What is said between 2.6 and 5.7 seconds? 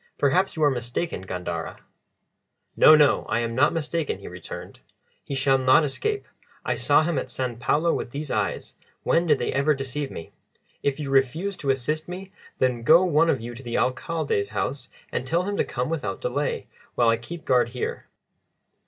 "No, no, I am not mistaken," he returned. "He shall